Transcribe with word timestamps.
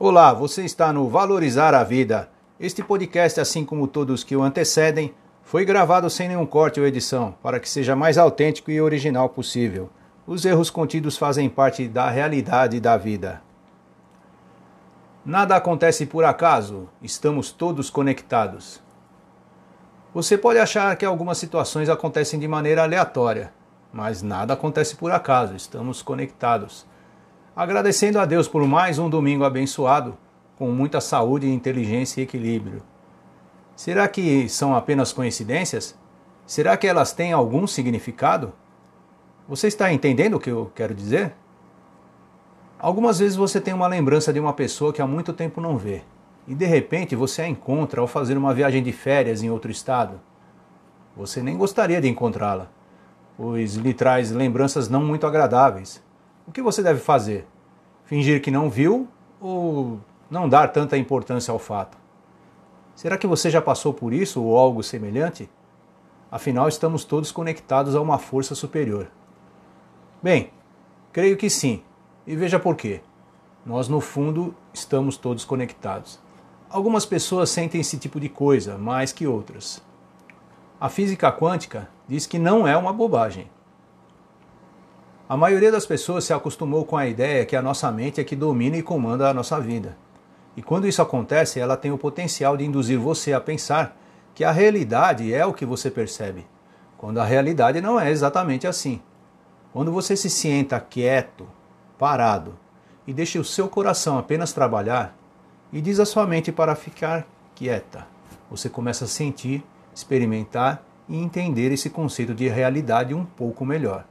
Olá, 0.00 0.32
você 0.32 0.64
está 0.64 0.92
no 0.92 1.08
Valorizar 1.08 1.74
a 1.74 1.82
Vida. 1.82 2.30
Este 2.60 2.84
podcast, 2.84 3.40
assim 3.40 3.64
como 3.64 3.88
todos 3.88 4.22
que 4.22 4.36
o 4.36 4.44
antecedem, 4.44 5.12
foi 5.42 5.64
gravado 5.64 6.08
sem 6.08 6.28
nenhum 6.28 6.46
corte 6.46 6.78
ou 6.78 6.86
edição, 6.86 7.34
para 7.42 7.58
que 7.58 7.68
seja 7.68 7.96
mais 7.96 8.16
autêntico 8.16 8.70
e 8.70 8.80
original 8.80 9.28
possível. 9.28 9.90
Os 10.24 10.44
erros 10.44 10.70
contidos 10.70 11.18
fazem 11.18 11.48
parte 11.48 11.88
da 11.88 12.08
realidade 12.08 12.78
da 12.78 12.96
vida. 12.96 13.42
Nada 15.26 15.56
acontece 15.56 16.06
por 16.06 16.24
acaso, 16.24 16.88
estamos 17.02 17.50
todos 17.50 17.90
conectados. 17.90 18.80
Você 20.14 20.38
pode 20.38 20.60
achar 20.60 20.94
que 20.94 21.04
algumas 21.04 21.38
situações 21.38 21.88
acontecem 21.88 22.38
de 22.38 22.46
maneira 22.46 22.84
aleatória, 22.84 23.52
mas 23.92 24.22
nada 24.22 24.54
acontece 24.54 24.94
por 24.94 25.10
acaso, 25.10 25.56
estamos 25.56 26.02
conectados. 26.02 26.86
Agradecendo 27.58 28.20
a 28.20 28.24
Deus 28.24 28.46
por 28.46 28.64
mais 28.68 29.00
um 29.00 29.10
domingo 29.10 29.42
abençoado, 29.42 30.16
com 30.56 30.70
muita 30.70 31.00
saúde, 31.00 31.50
inteligência 31.50 32.20
e 32.20 32.22
equilíbrio. 32.22 32.84
Será 33.74 34.06
que 34.06 34.48
são 34.48 34.76
apenas 34.76 35.12
coincidências? 35.12 35.98
Será 36.46 36.76
que 36.76 36.86
elas 36.86 37.12
têm 37.12 37.32
algum 37.32 37.66
significado? 37.66 38.52
Você 39.48 39.66
está 39.66 39.92
entendendo 39.92 40.34
o 40.34 40.38
que 40.38 40.50
eu 40.50 40.70
quero 40.72 40.94
dizer? 40.94 41.34
Algumas 42.78 43.18
vezes 43.18 43.36
você 43.36 43.60
tem 43.60 43.74
uma 43.74 43.88
lembrança 43.88 44.32
de 44.32 44.38
uma 44.38 44.52
pessoa 44.52 44.92
que 44.92 45.02
há 45.02 45.06
muito 45.08 45.32
tempo 45.32 45.60
não 45.60 45.76
vê, 45.76 46.02
e 46.46 46.54
de 46.54 46.64
repente 46.64 47.16
você 47.16 47.42
a 47.42 47.48
encontra 47.48 48.00
ao 48.00 48.06
fazer 48.06 48.38
uma 48.38 48.54
viagem 48.54 48.84
de 48.84 48.92
férias 48.92 49.42
em 49.42 49.50
outro 49.50 49.72
estado. 49.72 50.20
Você 51.16 51.42
nem 51.42 51.56
gostaria 51.56 52.00
de 52.00 52.06
encontrá-la, 52.06 52.68
pois 53.36 53.74
lhe 53.74 53.92
traz 53.92 54.30
lembranças 54.30 54.88
não 54.88 55.02
muito 55.02 55.26
agradáveis. 55.26 56.06
O 56.48 56.50
que 56.50 56.62
você 56.62 56.82
deve 56.82 56.98
fazer? 56.98 57.46
Fingir 58.06 58.40
que 58.40 58.50
não 58.50 58.70
viu 58.70 59.06
ou 59.38 60.00
não 60.30 60.48
dar 60.48 60.68
tanta 60.68 60.96
importância 60.96 61.52
ao 61.52 61.58
fato? 61.58 61.98
Será 62.94 63.18
que 63.18 63.26
você 63.26 63.50
já 63.50 63.60
passou 63.60 63.92
por 63.92 64.14
isso 64.14 64.42
ou 64.42 64.56
algo 64.56 64.82
semelhante? 64.82 65.46
Afinal, 66.30 66.66
estamos 66.66 67.04
todos 67.04 67.30
conectados 67.30 67.94
a 67.94 68.00
uma 68.00 68.16
força 68.16 68.54
superior. 68.54 69.10
Bem, 70.22 70.50
creio 71.12 71.36
que 71.36 71.50
sim, 71.50 71.82
e 72.26 72.34
veja 72.34 72.58
por 72.58 72.76
quê. 72.76 73.02
Nós, 73.62 73.86
no 73.86 74.00
fundo, 74.00 74.54
estamos 74.72 75.18
todos 75.18 75.44
conectados. 75.44 76.18
Algumas 76.70 77.04
pessoas 77.04 77.50
sentem 77.50 77.82
esse 77.82 77.98
tipo 77.98 78.18
de 78.18 78.30
coisa 78.30 78.78
mais 78.78 79.12
que 79.12 79.26
outras. 79.26 79.82
A 80.80 80.88
física 80.88 81.30
quântica 81.30 81.90
diz 82.08 82.26
que 82.26 82.38
não 82.38 82.66
é 82.66 82.74
uma 82.74 82.94
bobagem. 82.94 83.50
A 85.28 85.36
maioria 85.36 85.70
das 85.70 85.84
pessoas 85.84 86.24
se 86.24 86.32
acostumou 86.32 86.86
com 86.86 86.96
a 86.96 87.06
ideia 87.06 87.44
que 87.44 87.54
a 87.54 87.60
nossa 87.60 87.92
mente 87.92 88.18
é 88.18 88.24
que 88.24 88.34
domina 88.34 88.78
e 88.78 88.82
comanda 88.82 89.28
a 89.28 89.34
nossa 89.34 89.60
vida. 89.60 89.94
E 90.56 90.62
quando 90.62 90.88
isso 90.88 91.02
acontece, 91.02 91.60
ela 91.60 91.76
tem 91.76 91.92
o 91.92 91.98
potencial 91.98 92.56
de 92.56 92.64
induzir 92.64 92.98
você 92.98 93.34
a 93.34 93.40
pensar 93.40 93.94
que 94.34 94.42
a 94.42 94.50
realidade 94.50 95.34
é 95.34 95.44
o 95.44 95.52
que 95.52 95.66
você 95.66 95.90
percebe, 95.90 96.46
quando 96.96 97.18
a 97.18 97.26
realidade 97.26 97.78
não 97.78 98.00
é 98.00 98.10
exatamente 98.10 98.66
assim. 98.66 99.02
Quando 99.70 99.92
você 99.92 100.16
se 100.16 100.30
senta 100.30 100.80
quieto, 100.80 101.46
parado, 101.98 102.58
e 103.06 103.12
deixa 103.12 103.38
o 103.38 103.44
seu 103.44 103.68
coração 103.68 104.16
apenas 104.16 104.54
trabalhar, 104.54 105.14
e 105.70 105.82
diz 105.82 106.00
a 106.00 106.06
sua 106.06 106.26
mente 106.26 106.50
para 106.50 106.74
ficar 106.74 107.26
quieta, 107.54 108.06
você 108.50 108.70
começa 108.70 109.04
a 109.04 109.08
sentir 109.08 109.62
experimentar 109.94 110.82
e 111.06 111.18
entender 111.18 111.70
esse 111.70 111.90
conceito 111.90 112.34
de 112.34 112.48
realidade 112.48 113.12
um 113.12 113.26
pouco 113.26 113.66
melhor. 113.66 114.06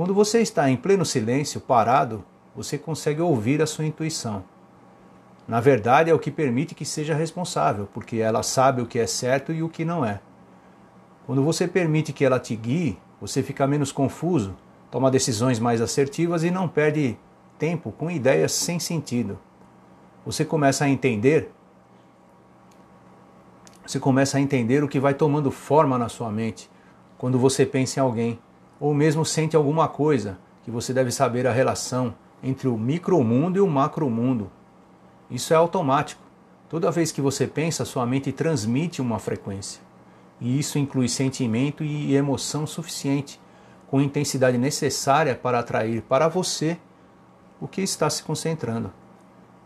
Quando 0.00 0.14
você 0.14 0.40
está 0.40 0.70
em 0.70 0.78
pleno 0.78 1.04
silêncio, 1.04 1.60
parado, 1.60 2.24
você 2.56 2.78
consegue 2.78 3.20
ouvir 3.20 3.60
a 3.60 3.66
sua 3.66 3.84
intuição. 3.84 4.42
Na 5.46 5.60
verdade, 5.60 6.08
é 6.08 6.14
o 6.14 6.18
que 6.18 6.30
permite 6.30 6.74
que 6.74 6.86
seja 6.86 7.14
responsável, 7.14 7.86
porque 7.92 8.16
ela 8.16 8.42
sabe 8.42 8.80
o 8.80 8.86
que 8.86 8.98
é 8.98 9.06
certo 9.06 9.52
e 9.52 9.62
o 9.62 9.68
que 9.68 9.84
não 9.84 10.02
é. 10.02 10.18
Quando 11.26 11.44
você 11.44 11.68
permite 11.68 12.14
que 12.14 12.24
ela 12.24 12.40
te 12.40 12.56
guie, 12.56 12.98
você 13.20 13.42
fica 13.42 13.66
menos 13.66 13.92
confuso, 13.92 14.56
toma 14.90 15.10
decisões 15.10 15.58
mais 15.58 15.82
assertivas 15.82 16.44
e 16.44 16.50
não 16.50 16.66
perde 16.66 17.18
tempo 17.58 17.92
com 17.92 18.10
ideias 18.10 18.52
sem 18.52 18.80
sentido. 18.80 19.38
Você 20.24 20.46
começa 20.46 20.86
a 20.86 20.88
entender 20.88 21.52
você 23.86 24.00
começa 24.00 24.38
a 24.38 24.40
entender 24.40 24.82
o 24.82 24.88
que 24.88 24.98
vai 24.98 25.12
tomando 25.12 25.50
forma 25.50 25.98
na 25.98 26.08
sua 26.08 26.30
mente 26.32 26.70
quando 27.18 27.38
você 27.38 27.66
pensa 27.66 28.00
em 28.00 28.02
alguém, 28.02 28.38
ou 28.80 28.94
mesmo 28.94 29.24
sente 29.24 29.54
alguma 29.54 29.86
coisa 29.86 30.38
que 30.64 30.70
você 30.70 30.94
deve 30.94 31.12
saber 31.12 31.46
a 31.46 31.52
relação 31.52 32.14
entre 32.42 32.66
o 32.66 32.78
micromundo 32.78 33.58
e 33.58 33.60
o 33.60 33.68
macromundo. 33.68 34.50
Isso 35.30 35.52
é 35.52 35.56
automático. 35.56 36.22
Toda 36.68 36.90
vez 36.90 37.12
que 37.12 37.20
você 37.20 37.46
pensa, 37.46 37.84
sua 37.84 38.06
mente 38.06 38.32
transmite 38.32 39.02
uma 39.02 39.18
frequência. 39.18 39.82
E 40.40 40.58
isso 40.58 40.78
inclui 40.78 41.08
sentimento 41.08 41.84
e 41.84 42.14
emoção 42.14 42.66
suficiente, 42.66 43.38
com 43.88 44.00
intensidade 44.00 44.56
necessária 44.56 45.34
para 45.34 45.58
atrair 45.58 46.00
para 46.02 46.28
você 46.28 46.78
o 47.60 47.68
que 47.68 47.82
está 47.82 48.08
se 48.08 48.22
concentrando. 48.22 48.90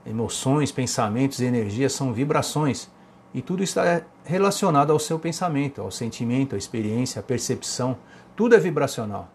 Emoções, 0.05 0.73
pensamentos 0.73 1.39
e 1.41 1.45
energias 1.45 1.93
são 1.93 2.13
vibrações 2.13 2.91
e 3.33 3.43
tudo 3.43 3.63
está 3.63 4.03
relacionado 4.25 4.93
ao 4.93 4.99
seu 4.99 5.19
pensamento, 5.19 5.81
ao 5.81 5.91
sentimento, 5.91 6.55
à 6.55 6.59
experiência, 6.59 7.21
à 7.21 7.23
percepção. 7.23 7.97
Tudo 8.37 8.57
é 8.57 8.59
vibracional. 8.59 9.29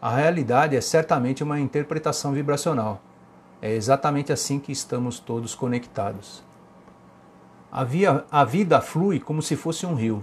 A 0.00 0.14
realidade 0.14 0.76
é 0.76 0.80
certamente 0.82 1.42
uma 1.42 1.58
interpretação 1.58 2.32
vibracional. 2.32 3.00
É 3.62 3.72
exatamente 3.72 4.30
assim 4.30 4.58
que 4.58 4.70
estamos 4.70 5.18
todos 5.18 5.54
conectados. 5.54 6.44
A, 7.72 7.82
via, 7.82 8.26
a 8.30 8.44
vida 8.44 8.78
flui 8.82 9.18
como 9.20 9.40
se 9.40 9.56
fosse 9.56 9.86
um 9.86 9.94
rio. 9.94 10.22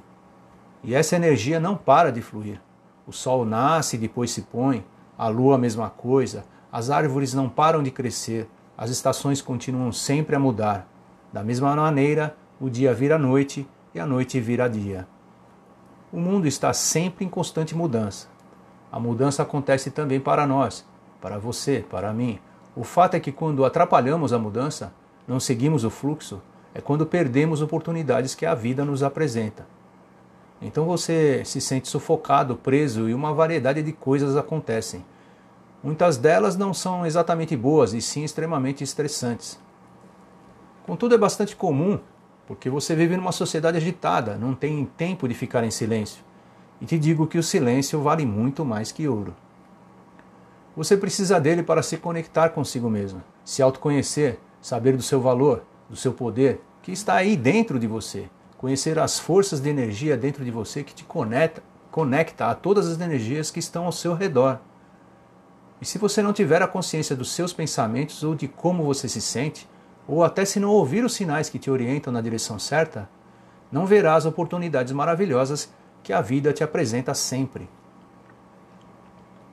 E 0.84 0.94
essa 0.94 1.16
energia 1.16 1.60
não 1.60 1.76
para 1.76 2.12
de 2.12 2.22
fluir. 2.22 2.62
O 3.08 3.12
sol 3.12 3.46
nasce 3.46 3.96
e 3.96 4.00
depois 4.00 4.30
se 4.30 4.44
põe, 4.44 4.86
a 5.18 5.28
lua 5.28 5.56
a 5.56 5.58
mesma 5.58 5.90
coisa, 5.90 6.46
as 6.72 6.92
árvores 6.92 7.34
não 7.34 7.50
param 7.50 7.82
de 7.82 7.90
crescer, 7.90 8.48
as 8.78 8.92
estações 8.92 9.42
continuam 9.42 9.92
sempre 9.92 10.36
a 10.36 10.40
mudar. 10.40 10.88
Da 11.32 11.44
mesma 11.44 11.76
maneira, 11.76 12.36
o 12.62 12.70
dia 12.70 12.94
vira 12.94 13.18
noite 13.18 13.68
e 13.94 14.00
a 14.00 14.06
noite 14.06 14.40
vira 14.40 14.70
dia. 14.70 15.08
O 16.14 16.20
mundo 16.20 16.46
está 16.48 16.72
sempre 16.74 17.26
em 17.26 17.28
constante 17.28 17.76
mudança. 17.76 18.28
A 18.92 19.00
mudança 19.00 19.42
acontece 19.42 19.90
também 19.90 20.20
para 20.20 20.46
nós, 20.46 20.86
para 21.20 21.40
você, 21.40 21.84
para 21.90 22.14
mim. 22.14 22.38
O 22.76 22.84
fato 22.84 23.16
é 23.16 23.20
que 23.20 23.32
quando 23.32 23.66
atrapalhamos 23.66 24.32
a 24.32 24.38
mudança, 24.38 24.94
não 25.28 25.40
seguimos 25.40 25.84
o 25.84 25.90
fluxo, 25.90 26.40
é 26.72 26.80
quando 26.80 27.04
perdemos 27.04 27.64
oportunidades 27.64 28.36
que 28.36 28.46
a 28.46 28.54
vida 28.54 28.86
nos 28.86 29.02
apresenta. 29.02 29.66
Então 30.62 30.86
você 30.86 31.44
se 31.46 31.60
sente 31.60 31.88
sufocado, 31.88 32.58
preso 32.58 33.10
e 33.10 33.14
uma 33.16 33.34
variedade 33.34 33.82
de 33.82 33.92
coisas 33.92 34.38
acontecem. 34.38 35.04
Muitas 35.84 36.16
delas 36.16 36.56
não 36.56 36.76
são 36.76 37.08
exatamente 37.08 37.58
boas 37.58 37.92
e 37.92 38.00
sim 38.00 38.24
extremamente 38.24 38.84
estressantes. 38.84 39.60
Contudo, 40.86 41.16
é 41.16 41.18
bastante 41.18 41.56
comum 41.56 42.00
porque 42.48 42.70
você 42.70 42.96
vive 42.96 43.16
numa 43.16 43.32
sociedade 43.32 43.78
agitada, 43.78 44.38
não 44.38 44.54
tem 44.54 44.86
tempo 44.98 45.28
de 45.28 45.34
ficar 45.34 45.64
em 45.64 45.72
silêncio. 45.72 46.24
E 46.82 46.86
te 46.86 46.98
digo 46.98 47.28
que 47.28 47.38
o 47.38 47.44
silêncio 47.44 48.02
vale 48.02 48.26
muito 48.26 48.66
mais 48.66 48.92
que 48.92 49.08
ouro. 49.08 49.34
Você 50.76 50.98
precisa 50.98 51.40
dele 51.40 51.64
para 51.64 51.84
se 51.84 51.98
conectar 51.98 52.50
consigo 52.50 52.90
mesmo, 52.90 53.24
se 53.46 53.62
autoconhecer, 53.62 54.40
saber 54.62 54.98
do 54.98 55.04
seu 55.04 55.22
valor, 55.22 55.64
do 55.90 55.96
seu 55.96 56.12
poder, 56.12 56.62
que 56.82 56.92
está 56.92 57.16
aí 57.16 57.38
dentro 57.38 57.80
de 57.80 57.88
você, 57.88 58.28
conhecer 58.58 58.98
as 58.98 59.20
forças 59.20 59.62
de 59.62 59.70
energia 59.70 60.18
dentro 60.18 60.44
de 60.44 60.50
você 60.50 60.84
que 60.84 60.94
te 60.94 61.04
conecta, 61.04 61.62
conecta 61.92 62.48
a 62.48 62.56
todas 62.56 62.88
as 62.88 63.00
energias 63.00 63.52
que 63.52 63.60
estão 63.60 63.86
ao 63.86 63.92
seu 63.92 64.16
redor. 64.16 64.60
E 65.80 65.86
se 65.86 65.98
você 65.98 66.22
não 66.22 66.34
tiver 66.34 66.62
a 66.62 66.68
consciência 66.68 67.16
dos 67.16 67.32
seus 67.32 67.54
pensamentos 67.54 68.24
ou 68.24 68.34
de 68.34 68.48
como 68.48 68.84
você 68.84 69.08
se 69.08 69.22
sente, 69.22 69.68
ou 70.08 70.24
até 70.24 70.46
se 70.46 70.60
não 70.60 70.70
ouvir 70.70 71.04
os 71.04 71.14
sinais 71.14 71.50
que 71.50 71.60
te 71.60 71.72
orientam 71.72 72.12
na 72.12 72.22
direção 72.22 72.60
certa, 72.60 73.10
não 73.72 73.86
verás 73.86 74.26
oportunidades 74.26 74.94
maravilhosas 74.94 75.74
que 76.04 76.14
a 76.14 76.22
vida 76.22 76.54
te 76.54 76.64
apresenta 76.64 77.14
sempre. 77.14 77.70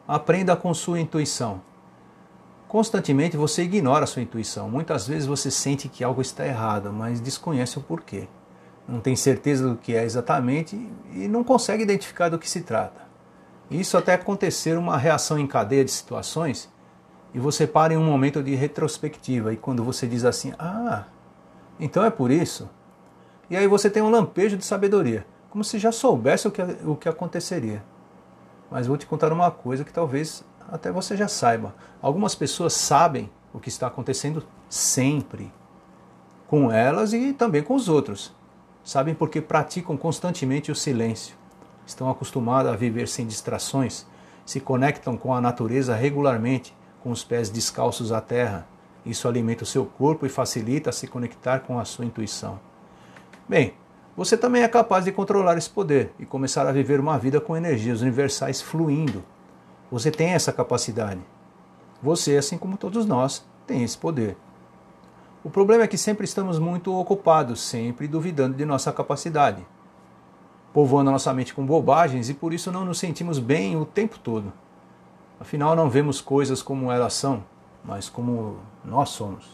Aprenda 0.07 0.57
com 0.57 0.75
sua 0.75 0.99
intuição. 0.99 1.63
Constantemente 2.67 3.37
você 3.37 3.63
ignora 3.63 4.07
sua 4.07 4.23
intuição. 4.23 4.69
Muitas 4.69 5.07
vezes 5.07 5.27
você 5.27 5.51
sente 5.51 5.89
que 5.89 6.05
algo 6.05 6.21
está 6.21 6.47
errado, 6.47 6.93
mas 6.93 7.21
desconhece 7.21 7.79
o 7.79 7.83
porquê. 7.83 8.29
Não 8.89 9.01
tem 9.01 9.15
certeza 9.15 9.69
do 9.69 9.77
que 9.77 9.95
é 9.95 10.05
exatamente 10.05 10.77
e 11.13 11.29
não 11.29 11.45
consegue 11.45 11.83
identificar 11.83 12.29
do 12.29 12.39
que 12.39 12.51
se 12.51 12.63
trata. 12.63 13.09
Isso 13.71 13.97
até 13.97 14.15
acontecer 14.15 14.77
uma 14.77 14.99
reação 14.99 15.39
em 15.39 15.47
cadeia 15.47 15.85
de 15.85 15.93
situações 15.93 16.69
e 17.33 17.39
você 17.39 17.67
para 17.67 17.95
em 17.95 17.97
um 17.97 18.05
momento 18.05 18.43
de 18.43 18.55
retrospectiva 18.55 19.53
e 19.53 19.57
quando 19.57 19.85
você 19.85 20.07
diz 20.07 20.25
assim: 20.25 20.53
"Ah, 20.59 21.05
então 21.79 22.05
é 22.05 22.11
por 22.11 22.31
isso". 22.31 22.69
E 23.49 23.57
aí 23.57 23.67
você 23.67 23.91
tem 23.91 24.03
um 24.03 24.11
lampejo 24.11 24.57
de 24.57 24.65
sabedoria, 24.65 25.27
como 25.51 25.65
se 25.65 25.79
já 25.79 25.91
soubesse 25.91 26.47
o 26.47 26.51
que, 26.51 26.63
o 26.85 26.97
que 26.97 27.09
aconteceria. 27.09 27.83
Mas 28.71 28.87
vou 28.87 28.97
te 28.97 29.07
contar 29.07 29.33
uma 29.33 29.51
coisa 29.51 29.85
que 29.85 29.93
talvez 29.93 30.45
até 30.71 30.93
você 30.93 31.17
já 31.17 31.27
saiba. 31.27 31.75
Algumas 32.01 32.35
pessoas 32.35 32.73
sabem 32.73 33.29
o 33.53 33.59
que 33.59 33.69
está 33.69 33.89
acontecendo 33.89 34.45
sempre 34.69 35.53
com 36.47 36.71
elas 36.71 37.13
e 37.13 37.33
também 37.33 37.63
com 37.63 37.75
os 37.75 37.89
outros. 37.89 38.33
Sabem 38.85 39.15
porque 39.15 39.41
praticam 39.41 39.97
constantemente 39.97 40.71
o 40.71 40.75
silêncio. 40.75 41.37
Estão 41.87 42.09
acostumados 42.09 42.73
a 42.73 42.77
viver 42.77 43.09
sem 43.09 43.27
distrações, 43.27 44.07
se 44.47 44.61
conectam 44.61 45.17
com 45.17 45.35
a 45.35 45.41
natureza 45.41 45.95
regularmente, 45.95 46.75
com 47.03 47.11
os 47.11 47.25
pés 47.25 47.51
descalços 47.51 48.13
à 48.13 48.21
terra. 48.21 48.67
Isso 49.05 49.27
alimenta 49.27 49.65
o 49.65 49.67
seu 49.67 49.85
corpo 49.85 50.27
e 50.27 50.29
facilita 50.29 50.93
se 50.93 51.07
conectar 51.07 51.61
com 51.61 51.79
a 51.79 51.85
sua 51.85 52.05
intuição. 52.05 52.61
Bem, 53.49 53.75
você 54.17 54.37
também 54.37 54.63
é 54.63 54.69
capaz 54.69 55.05
de 55.05 55.13
controlar 55.13 55.57
esse 55.57 55.71
poder 55.71 56.13
e 56.19 56.27
começar 56.27 56.67
a 56.67 56.73
viver 56.73 57.01
uma 57.01 57.19
vida 57.19 57.41
com 57.41 57.57
energias 57.57 58.03
universais 58.03 58.61
fluindo. 58.61 59.25
Você 59.91 60.11
tem 60.11 60.31
essa 60.31 60.53
capacidade. 60.53 61.21
Você, 62.03 62.37
assim 62.37 62.59
como 62.59 62.77
todos 62.77 63.07
nós, 63.07 63.45
tem 63.67 63.83
esse 63.83 63.97
poder. 63.97 64.37
O 65.43 65.49
problema 65.49 65.85
é 65.85 65.87
que 65.87 65.97
sempre 65.97 66.25
estamos 66.25 66.59
muito 66.59 66.95
ocupados, 66.95 67.63
sempre 67.63 68.07
duvidando 68.07 68.57
de 68.57 68.65
nossa 68.67 68.93
capacidade, 68.93 69.67
povoando 70.73 71.09
a 71.09 71.13
nossa 71.15 71.33
mente 71.33 71.55
com 71.55 71.65
bobagens 71.65 72.29
e 72.29 72.35
por 72.35 72.53
isso 72.53 72.71
não 72.71 72.85
nos 72.85 72.99
sentimos 72.99 73.39
bem 73.39 73.77
o 73.77 73.87
tempo 73.87 74.19
todo. 74.19 74.53
Afinal, 75.41 75.75
não 75.75 75.89
vemos 75.89 76.21
coisas 76.21 76.63
como 76.63 76.93
elas 76.93 77.15
são, 77.15 77.43
mas 77.83 78.11
como 78.11 78.59
nós 78.85 79.09
somos. 79.09 79.47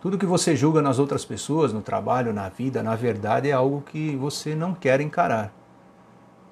Tudo 0.00 0.16
que 0.16 0.24
você 0.24 0.56
julga 0.56 0.80
nas 0.80 0.98
outras 0.98 1.26
pessoas, 1.26 1.74
no 1.74 1.82
trabalho, 1.82 2.32
na 2.32 2.48
vida, 2.48 2.82
na 2.82 2.96
verdade 2.96 3.50
é 3.50 3.52
algo 3.52 3.82
que 3.82 4.16
você 4.16 4.54
não 4.54 4.74
quer 4.74 5.00
encarar. 5.00 5.52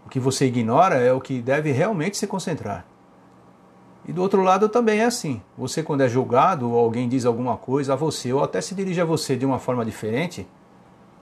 O 0.04 0.10
que 0.10 0.20
você 0.20 0.46
ignora 0.46 0.96
é 0.96 1.12
o 1.12 1.20
que 1.20 1.40
deve 1.40 1.72
realmente 1.72 2.18
se 2.18 2.26
concentrar. 2.26 2.84
E 4.06 4.12
do 4.12 4.20
outro 4.20 4.42
lado 4.42 4.68
também 4.68 5.00
é 5.00 5.06
assim. 5.06 5.40
Você, 5.56 5.82
quando 5.82 6.02
é 6.02 6.08
julgado 6.08 6.70
ou 6.70 6.78
alguém 6.78 7.08
diz 7.08 7.24
alguma 7.24 7.56
coisa 7.56 7.94
a 7.94 7.96
você 7.96 8.32
ou 8.34 8.44
até 8.44 8.60
se 8.60 8.74
dirige 8.74 9.00
a 9.00 9.04
você 9.04 9.34
de 9.34 9.46
uma 9.46 9.58
forma 9.58 9.82
diferente, 9.82 10.46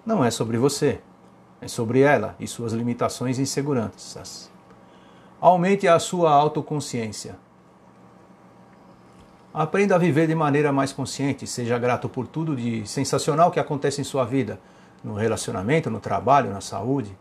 não 0.05 0.25
é 0.25 0.33
sobre 0.33 0.59
você. 0.59 1.01
É 1.61 1.69
sobre 1.69 2.01
ela 2.01 2.35
e 2.41 2.49
suas 2.49 2.73
limitações 2.73 3.39
e 3.39 3.43
inseguranças. 3.43 4.52
Aumente 5.43 5.89
a 5.89 5.99
sua 5.99 6.31
autoconsciência. 6.31 7.35
Aprenda 9.53 9.97
a 9.97 9.99
viver 9.99 10.29
de 10.29 10.37
maneira 10.37 10.71
mais 10.71 10.93
consciente, 10.93 11.49
seja 11.49 11.77
grato 11.81 12.09
por 12.09 12.29
tudo 12.29 12.55
de 12.55 12.87
sensacional 12.87 13.51
que 13.51 13.59
acontece 13.59 14.01
em 14.01 14.05
sua 14.05 14.25
vida, 14.25 14.61
no 15.03 15.15
relacionamento, 15.15 15.91
no 15.91 15.99
trabalho, 15.99 16.53
na 16.53 16.61
saúde. 16.61 17.19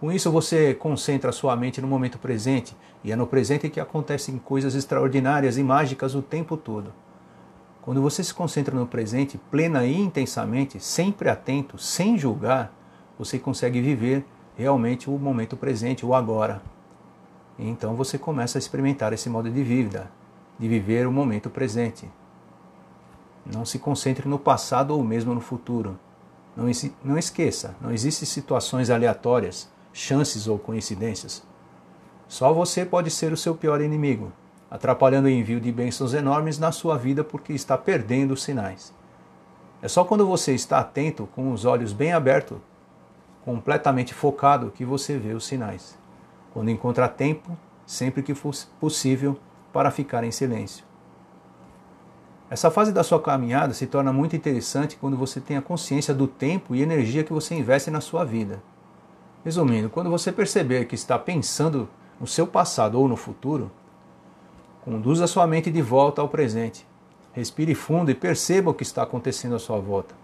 Com 0.00 0.10
isso, 0.10 0.32
você 0.32 0.74
concentra 0.74 1.30
sua 1.30 1.54
mente 1.54 1.80
no 1.80 1.86
momento 1.86 2.18
presente, 2.18 2.76
e 3.04 3.12
é 3.12 3.14
no 3.14 3.24
presente 3.24 3.70
que 3.70 3.78
acontecem 3.78 4.36
coisas 4.36 4.74
extraordinárias 4.74 5.56
e 5.56 5.62
mágicas 5.62 6.16
o 6.16 6.22
tempo 6.22 6.56
todo. 6.56 6.92
Quando 7.82 8.02
você 8.02 8.24
se 8.24 8.34
concentra 8.34 8.74
no 8.74 8.88
presente, 8.88 9.38
plena 9.38 9.86
e 9.86 9.96
intensamente, 9.96 10.80
sempre 10.80 11.28
atento, 11.28 11.78
sem 11.78 12.18
julgar, 12.18 12.72
você 13.16 13.38
consegue 13.38 13.80
viver 13.80 14.24
realmente 14.56 15.08
o 15.08 15.16
momento 15.16 15.56
presente, 15.56 16.04
o 16.04 16.16
agora. 16.16 16.73
Então 17.58 17.94
você 17.94 18.18
começa 18.18 18.58
a 18.58 18.60
experimentar 18.60 19.12
esse 19.12 19.28
modo 19.28 19.50
de 19.50 19.62
vida, 19.62 20.10
de 20.58 20.68
viver 20.68 21.06
o 21.06 21.12
momento 21.12 21.48
presente. 21.48 22.10
Não 23.46 23.64
se 23.64 23.78
concentre 23.78 24.28
no 24.28 24.38
passado 24.38 24.92
ou 24.92 25.04
mesmo 25.04 25.34
no 25.34 25.40
futuro. 25.40 25.98
Não, 26.56 26.66
não 27.04 27.18
esqueça, 27.18 27.76
não 27.80 27.92
existem 27.92 28.26
situações 28.26 28.90
aleatórias 28.90 29.68
chances 29.92 30.48
ou 30.48 30.58
coincidências. 30.58 31.42
Só 32.26 32.52
você 32.52 32.84
pode 32.84 33.10
ser 33.10 33.32
o 33.32 33.36
seu 33.36 33.54
pior 33.54 33.80
inimigo, 33.80 34.32
atrapalhando 34.70 35.28
o 35.28 35.30
envio 35.30 35.60
de 35.60 35.70
bênçãos 35.70 36.14
enormes 36.14 36.58
na 36.58 36.72
sua 36.72 36.98
vida 36.98 37.22
porque 37.22 37.52
está 37.52 37.78
perdendo 37.78 38.32
os 38.32 38.42
sinais. 38.42 38.92
É 39.80 39.86
só 39.86 40.04
quando 40.04 40.26
você 40.26 40.52
está 40.52 40.80
atento, 40.80 41.28
com 41.34 41.52
os 41.52 41.64
olhos 41.64 41.92
bem 41.92 42.12
abertos, 42.12 42.58
completamente 43.44 44.12
focado, 44.12 44.72
que 44.72 44.84
você 44.84 45.16
vê 45.16 45.32
os 45.32 45.46
sinais. 45.46 45.96
Quando 46.54 46.70
encontra 46.70 47.08
tempo, 47.08 47.58
sempre 47.84 48.22
que 48.22 48.34
for 48.34 48.54
possível, 48.80 49.38
para 49.72 49.90
ficar 49.90 50.24
em 50.24 50.30
silêncio. 50.30 50.84
Essa 52.48 52.70
fase 52.70 52.92
da 52.92 53.02
sua 53.02 53.20
caminhada 53.20 53.74
se 53.74 53.86
torna 53.86 54.12
muito 54.12 54.36
interessante 54.36 54.96
quando 54.96 55.16
você 55.16 55.40
tem 55.40 55.56
a 55.56 55.62
consciência 55.62 56.14
do 56.14 56.28
tempo 56.28 56.74
e 56.74 56.80
energia 56.80 57.24
que 57.24 57.32
você 57.32 57.56
investe 57.56 57.90
na 57.90 58.00
sua 58.00 58.24
vida. 58.24 58.62
Resumindo, 59.44 59.90
quando 59.90 60.08
você 60.08 60.30
perceber 60.30 60.84
que 60.84 60.94
está 60.94 61.18
pensando 61.18 61.88
no 62.20 62.26
seu 62.26 62.46
passado 62.46 63.00
ou 63.00 63.08
no 63.08 63.16
futuro, 63.16 63.72
conduza 64.84 65.26
sua 65.26 65.46
mente 65.46 65.70
de 65.70 65.82
volta 65.82 66.22
ao 66.22 66.28
presente. 66.28 66.86
Respire 67.32 67.74
fundo 67.74 68.12
e 68.12 68.14
perceba 68.14 68.70
o 68.70 68.74
que 68.74 68.84
está 68.84 69.02
acontecendo 69.02 69.56
à 69.56 69.58
sua 69.58 69.80
volta. 69.80 70.14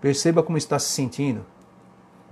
Perceba 0.00 0.42
como 0.42 0.58
está 0.58 0.78
se 0.78 0.90
sentindo. 0.90 1.46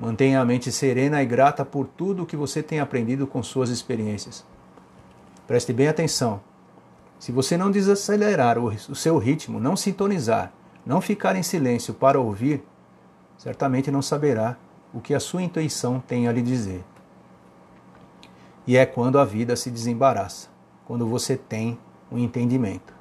Mantenha 0.01 0.41
a 0.41 0.45
mente 0.47 0.73
serena 0.73 1.23
e 1.23 1.27
grata 1.27 1.63
por 1.63 1.87
tudo 1.87 2.23
o 2.23 2.27
que 2.27 2.35
você 2.35 2.63
tem 2.63 2.81
aprendido 2.81 3.27
com 3.27 3.43
suas 3.43 3.69
experiências. 3.69 4.47
Preste 5.47 5.75
bem 5.75 5.89
atenção. 5.89 6.41
Se 7.19 7.31
você 7.31 7.55
não 7.55 7.71
desacelerar 7.71 8.59
o 8.59 8.95
seu 8.95 9.19
ritmo, 9.19 9.61
não 9.61 9.77
sintonizar, 9.77 10.55
não 10.87 11.03
ficar 11.03 11.37
em 11.37 11.43
silêncio 11.43 11.93
para 11.93 12.19
ouvir, 12.19 12.65
certamente 13.37 13.91
não 13.91 14.01
saberá 14.01 14.57
o 14.95 15.03
que 15.03 15.13
a 15.13 15.21
sua 15.21 15.43
intuição 15.43 16.01
tem 16.01 16.27
a 16.27 16.33
lhe 16.33 16.41
dizer. 16.41 16.83
E 18.67 18.79
é 18.79 18.87
quando 18.87 19.19
a 19.19 19.25
vida 19.27 19.55
se 19.55 19.71
desembaraça, 19.71 20.49
quando 20.87 21.07
você 21.07 21.37
tem 21.37 21.79
um 22.11 22.17
entendimento. 22.17 22.95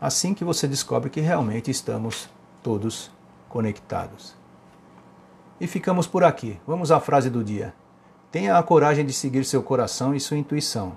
Assim 0.00 0.34
que 0.34 0.44
você 0.44 0.68
descobre 0.68 1.10
que 1.10 1.20
realmente 1.20 1.68
estamos 1.68 2.30
todos 2.62 3.10
conectados. 3.48 4.38
E 5.60 5.66
ficamos 5.66 6.06
por 6.06 6.22
aqui. 6.22 6.60
Vamos 6.66 6.92
à 6.92 7.00
frase 7.00 7.28
do 7.28 7.42
dia. 7.42 7.74
Tenha 8.30 8.56
a 8.56 8.62
coragem 8.62 9.04
de 9.04 9.12
seguir 9.12 9.44
seu 9.44 9.62
coração 9.62 10.14
e 10.14 10.20
sua 10.20 10.36
intuição. 10.36 10.96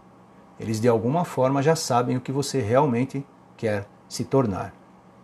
Eles 0.60 0.80
de 0.80 0.88
alguma 0.88 1.26
forma 1.26 1.64
já 1.64 1.76
sabem 1.76 2.16
o 2.16 2.22
que 2.22 2.32
você 2.32 2.62
realmente 2.62 3.26
quer 3.58 3.88
se 4.08 4.24
tornar. 4.24 4.74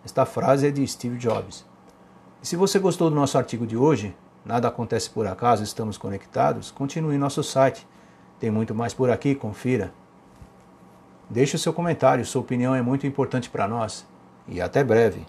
Esta 0.04 0.25
frase 0.25 0.68
é 0.68 0.72
de 0.72 0.88
Steve 0.88 1.18
Jobs. 1.18 1.66
E 2.42 2.48
se 2.48 2.56
você 2.56 2.80
gostou 2.80 3.10
do 3.10 3.16
nosso 3.16 3.38
artigo 3.38 3.68
de 3.68 3.78
hoje, 3.78 4.16
nada 4.44 4.68
acontece 4.68 5.10
por 5.10 5.28
acaso, 5.28 5.63
estamos 5.63 5.98
conectados, 5.98 6.72
continue 6.72 7.16
em 7.16 7.19
nosso 7.19 7.44
site. 7.44 7.88
Tem 8.39 8.50
muito 8.50 8.74
mais 8.74 8.94
por 8.94 9.12
aqui, 9.12 9.36
confira. 9.36 9.94
Deixe 11.30 11.56
o 11.56 11.60
seu 11.60 11.74
comentário, 11.74 12.25
sua 12.25 12.42
opinião 12.42 12.74
é 12.74 12.81
muito 12.81 13.06
importante 13.06 13.50
para 13.50 13.68
nós. 13.68 14.07
E 14.48 14.62
até 14.62 14.84
breve. 14.84 15.25